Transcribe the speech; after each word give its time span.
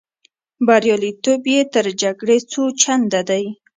بریالیتوب 0.65 1.41
یې 1.53 1.61
تر 1.73 1.85
جګړې 2.01 2.37
څو 2.51 2.63
چنده 2.81 3.21
دی. 3.29 3.45